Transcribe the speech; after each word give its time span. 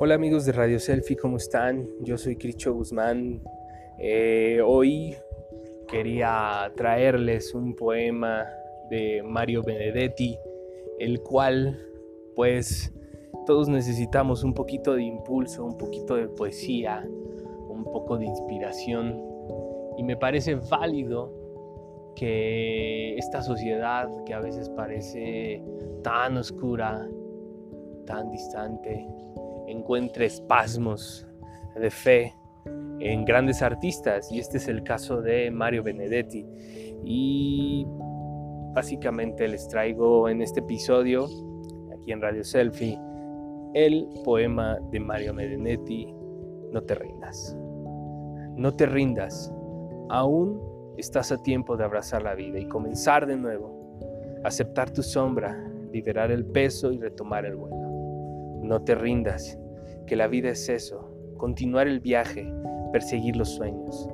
Hola 0.00 0.14
amigos 0.14 0.44
de 0.44 0.52
Radio 0.52 0.78
Selfie, 0.78 1.16
¿cómo 1.16 1.36
están? 1.36 1.88
Yo 2.00 2.18
soy 2.18 2.36
Cricho 2.36 2.74
Guzmán. 2.74 3.42
Eh, 3.98 4.60
hoy 4.64 5.16
quería 5.88 6.72
traerles 6.76 7.54
un 7.54 7.74
poema 7.76 8.46
de 8.90 9.22
Mario 9.22 9.62
Benedetti, 9.62 10.36
el 10.98 11.20
cual 11.20 11.78
pues 12.34 12.92
todos 13.46 13.68
necesitamos 13.68 14.44
un 14.44 14.54
poquito 14.54 14.94
de 14.94 15.02
impulso, 15.02 15.64
un 15.64 15.78
poquito 15.78 16.16
de 16.16 16.28
poesía, 16.28 17.06
un 17.68 17.84
poco 17.84 18.18
de 18.18 18.26
inspiración 18.26 19.34
y 19.96 20.02
me 20.02 20.16
parece 20.16 20.56
válido 20.56 21.32
que 22.16 23.16
esta 23.16 23.42
sociedad 23.42 24.08
que 24.24 24.34
a 24.34 24.40
veces 24.40 24.68
parece 24.70 25.62
tan 26.02 26.36
oscura, 26.36 27.08
tan 28.06 28.30
distante, 28.30 29.06
encuentre 29.66 30.26
espasmos 30.26 31.26
de 31.74 31.90
fe 31.90 32.34
en 33.00 33.24
grandes 33.24 33.62
artistas 33.62 34.30
y 34.30 34.38
este 34.38 34.58
es 34.58 34.68
el 34.68 34.82
caso 34.82 35.20
de 35.20 35.50
Mario 35.50 35.82
Benedetti. 35.82 36.46
Y 37.04 37.86
básicamente 38.74 39.46
les 39.48 39.68
traigo 39.68 40.28
en 40.28 40.42
este 40.42 40.60
episodio 40.60 41.26
aquí 41.92 42.12
en 42.12 42.20
Radio 42.20 42.44
Selfie 42.44 42.98
el 43.74 44.08
poema 44.24 44.78
de 44.90 45.00
Mario 45.00 45.34
Benedetti 45.34 46.14
No 46.72 46.80
te 46.82 46.94
rindas 46.94 47.56
no 48.56 48.72
te 48.72 48.86
rindas. 48.86 49.52
Aún 50.08 50.60
estás 50.96 51.32
a 51.32 51.42
tiempo 51.42 51.76
de 51.76 51.84
abrazar 51.84 52.22
la 52.22 52.34
vida 52.34 52.58
y 52.58 52.66
comenzar 52.66 53.26
de 53.26 53.36
nuevo 53.36 53.82
aceptar 54.44 54.90
tu 54.90 55.02
sombra 55.02 55.58
liberar 55.90 56.30
el 56.30 56.44
peso 56.44 56.92
y 56.92 56.98
retomar 56.98 57.46
el 57.46 57.56
vuelo. 57.56 57.76
No 58.62 58.82
te 58.82 58.94
rindas, 58.94 59.58
que 60.06 60.16
la 60.16 60.26
vida 60.28 60.50
es 60.50 60.68
eso, 60.68 61.10
continuar 61.38 61.88
el 61.88 62.00
viaje, 62.00 62.52
perseguir 62.92 63.36
los 63.36 63.50
sueños, 63.50 64.08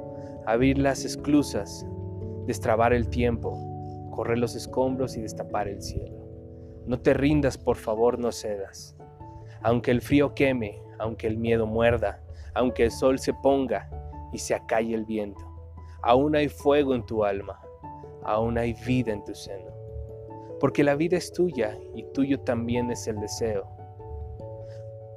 abrir 0.46 0.78
las 0.78 1.04
esclusas, 1.04 1.86
destrabar 2.46 2.92
el 2.92 3.08
tiempo, 3.08 4.10
correr 4.10 4.38
los 4.38 4.54
escombros 4.54 5.16
y 5.16 5.22
destapar 5.22 5.68
el 5.68 5.82
cielo. 5.82 6.16
No 6.86 7.00
te 7.00 7.14
rindas, 7.14 7.58
por 7.58 7.76
favor, 7.76 8.18
no 8.18 8.32
cedas. 8.32 8.96
Aunque 9.62 9.90
el 9.90 10.00
frío 10.00 10.34
queme, 10.34 10.80
aunque 10.98 11.26
el 11.26 11.36
miedo 11.36 11.66
muerda, 11.66 12.22
aunque 12.54 12.84
el 12.84 12.90
sol 12.90 13.18
se 13.18 13.34
ponga 13.34 13.90
y 14.32 14.38
se 14.38 14.54
acalle 14.54 14.94
el 14.94 15.04
viento, 15.04 15.44
aún 16.02 16.36
hay 16.36 16.48
fuego 16.48 16.94
en 16.94 17.04
tu 17.04 17.24
alma, 17.24 17.60
aún 18.22 18.58
hay 18.58 18.74
vida 18.86 19.12
en 19.12 19.24
tu 19.24 19.34
seno. 19.34 19.70
Porque 20.60 20.84
la 20.84 20.94
vida 20.94 21.16
es 21.16 21.32
tuya 21.32 21.76
y 21.94 22.04
tuyo 22.12 22.40
también 22.40 22.90
es 22.90 23.06
el 23.06 23.18
deseo 23.20 23.79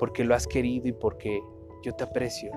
porque 0.03 0.25
lo 0.25 0.35
has 0.35 0.47
querido 0.47 0.89
y 0.89 0.91
porque 0.91 1.41
yo 1.81 1.93
te 1.93 2.03
aprecio, 2.03 2.51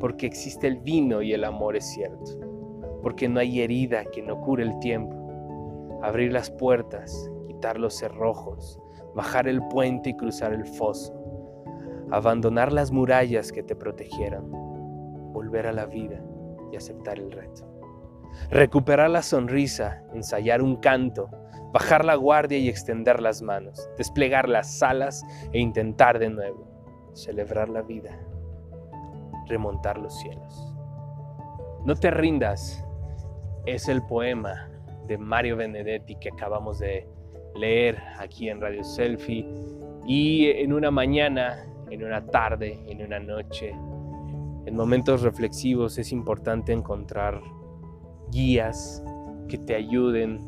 porque 0.00 0.26
existe 0.26 0.66
el 0.66 0.76
vino 0.80 1.22
y 1.22 1.32
el 1.32 1.44
amor 1.44 1.76
es 1.76 1.86
cierto, 1.86 2.38
porque 3.02 3.26
no 3.26 3.40
hay 3.40 3.62
herida 3.62 4.04
que 4.04 4.20
no 4.20 4.38
cure 4.42 4.64
el 4.64 4.78
tiempo. 4.80 5.16
Abrir 6.02 6.30
las 6.30 6.50
puertas, 6.50 7.30
quitar 7.46 7.80
los 7.80 7.96
cerrojos, 7.96 8.78
bajar 9.14 9.48
el 9.48 9.66
puente 9.68 10.10
y 10.10 10.14
cruzar 10.14 10.52
el 10.52 10.66
foso, 10.66 11.14
abandonar 12.10 12.70
las 12.70 12.92
murallas 12.92 13.50
que 13.50 13.62
te 13.62 13.74
protegieron, 13.74 14.50
volver 15.32 15.66
a 15.66 15.72
la 15.72 15.86
vida 15.86 16.22
y 16.70 16.76
aceptar 16.76 17.18
el 17.18 17.32
reto. 17.32 17.66
Recuperar 18.50 19.08
la 19.08 19.22
sonrisa, 19.22 20.04
ensayar 20.12 20.60
un 20.60 20.76
canto, 20.76 21.30
bajar 21.72 22.04
la 22.04 22.16
guardia 22.16 22.58
y 22.58 22.68
extender 22.68 23.22
las 23.22 23.40
manos, 23.40 23.88
desplegar 23.96 24.50
las 24.50 24.82
alas 24.82 25.24
e 25.50 25.60
intentar 25.60 26.18
de 26.18 26.28
nuevo 26.28 26.73
celebrar 27.14 27.68
la 27.68 27.82
vida, 27.82 28.18
remontar 29.46 29.98
los 29.98 30.18
cielos. 30.18 30.74
No 31.84 31.94
te 31.94 32.10
rindas 32.10 32.84
es 33.66 33.88
el 33.88 34.02
poema 34.02 34.68
de 35.06 35.16
Mario 35.18 35.56
Benedetti 35.56 36.16
que 36.16 36.30
acabamos 36.30 36.78
de 36.78 37.08
leer 37.54 37.98
aquí 38.18 38.48
en 38.48 38.60
Radio 38.60 38.84
Selfie 38.84 39.46
y 40.06 40.46
en 40.46 40.72
una 40.72 40.90
mañana, 40.90 41.64
en 41.90 42.04
una 42.04 42.26
tarde, 42.26 42.78
en 42.88 43.02
una 43.02 43.18
noche, 43.18 43.70
en 44.66 44.76
momentos 44.76 45.22
reflexivos 45.22 45.98
es 45.98 46.12
importante 46.12 46.72
encontrar 46.72 47.40
guías 48.30 49.02
que 49.48 49.58
te 49.58 49.74
ayuden 49.74 50.40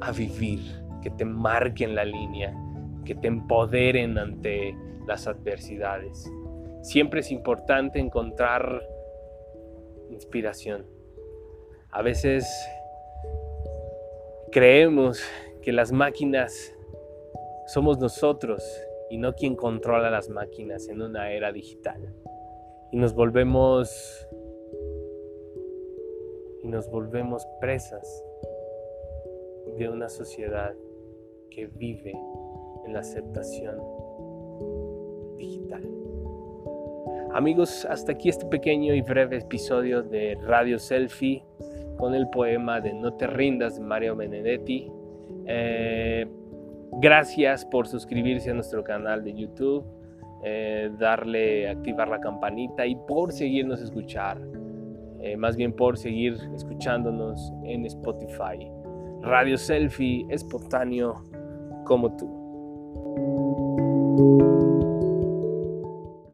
a 0.00 0.12
vivir, 0.12 0.60
que 1.02 1.10
te 1.10 1.24
marquen 1.24 1.94
la 1.94 2.04
línea, 2.04 2.54
que 3.04 3.14
te 3.14 3.28
empoderen 3.28 4.18
ante 4.18 4.76
las 5.06 5.26
adversidades. 5.26 6.30
Siempre 6.82 7.20
es 7.20 7.30
importante 7.30 7.98
encontrar 7.98 8.82
inspiración. 10.10 10.86
A 11.90 12.02
veces 12.02 12.46
creemos 14.50 15.20
que 15.62 15.72
las 15.72 15.92
máquinas 15.92 16.74
somos 17.66 17.98
nosotros 17.98 18.62
y 19.10 19.18
no 19.18 19.34
quien 19.34 19.56
controla 19.56 20.10
las 20.10 20.28
máquinas 20.28 20.88
en 20.88 21.02
una 21.02 21.32
era 21.32 21.52
digital. 21.52 22.14
Y 22.92 22.96
nos 22.96 23.14
volvemos 23.14 24.26
y 26.62 26.68
nos 26.68 26.90
volvemos 26.90 27.46
presas 27.60 28.24
de 29.78 29.88
una 29.88 30.08
sociedad 30.08 30.74
que 31.50 31.66
vive 31.66 32.12
en 32.84 32.92
la 32.92 33.00
aceptación 33.00 33.78
Amigos, 37.32 37.86
hasta 37.88 38.10
aquí 38.12 38.28
este 38.28 38.44
pequeño 38.46 38.92
y 38.92 39.02
breve 39.02 39.36
episodio 39.36 40.02
de 40.02 40.36
Radio 40.42 40.80
Selfie 40.80 41.44
con 41.96 42.12
el 42.12 42.28
poema 42.28 42.80
de 42.80 42.92
No 42.92 43.14
te 43.14 43.28
rindas 43.28 43.76
de 43.76 43.82
Mario 43.82 44.16
Benedetti. 44.16 44.90
Eh, 45.46 46.26
gracias 47.00 47.64
por 47.64 47.86
suscribirse 47.86 48.50
a 48.50 48.54
nuestro 48.54 48.82
canal 48.82 49.22
de 49.22 49.32
YouTube, 49.32 49.84
eh, 50.42 50.90
darle, 50.98 51.68
activar 51.68 52.08
la 52.08 52.18
campanita 52.18 52.84
y 52.84 52.96
por 52.96 53.30
seguirnos 53.32 53.80
escuchar, 53.80 54.40
eh, 55.20 55.36
más 55.36 55.56
bien 55.56 55.72
por 55.72 55.98
seguir 55.98 56.36
escuchándonos 56.52 57.52
en 57.62 57.86
Spotify. 57.86 58.68
Radio 59.22 59.56
Selfie, 59.56 60.26
espontáneo 60.30 61.22
como 61.84 62.16
tú. 62.16 62.28